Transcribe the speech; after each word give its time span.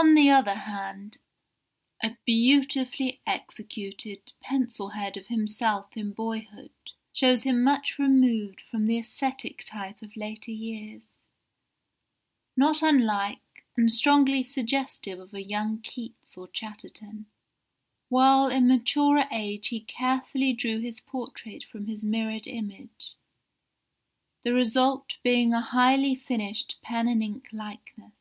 On 0.00 0.14
the 0.14 0.30
other 0.30 0.54
hand, 0.54 1.18
a 2.00 2.16
beautifully 2.24 3.20
executed 3.26 4.32
pencil 4.38 4.90
head 4.90 5.16
of 5.16 5.26
himself 5.26 5.88
in 5.96 6.12
boyhood 6.12 6.70
shows 7.12 7.42
him 7.42 7.64
much 7.64 7.98
removed 7.98 8.60
from 8.60 8.86
the 8.86 8.96
ascetic 8.96 9.64
type 9.64 10.00
of 10.00 10.14
later 10.16 10.52
years, 10.52 11.02
not 12.56 12.80
unlike 12.80 13.64
and 13.76 13.90
strongly 13.90 14.44
suggestive 14.44 15.18
of 15.18 15.34
a 15.34 15.42
young 15.42 15.80
Keats 15.80 16.36
or 16.36 16.46
Chatterton; 16.46 17.26
while 18.08 18.46
in 18.46 18.68
maturer 18.68 19.26
age 19.32 19.66
he 19.68 19.80
carefully 19.80 20.52
drew 20.52 20.78
his 20.78 21.00
portrait 21.00 21.64
from 21.64 21.88
his 21.88 22.04
mirrored 22.04 22.46
image, 22.46 23.16
the 24.44 24.54
result 24.54 25.16
being 25.24 25.52
a 25.52 25.60
highly 25.60 26.14
finished 26.14 26.78
pen 26.82 27.08
and 27.08 27.20
ink 27.20 27.48
likeness. 27.50 28.12